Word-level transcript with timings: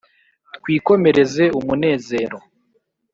twikomereze 0.55 1.43
umunezero; 1.59 2.37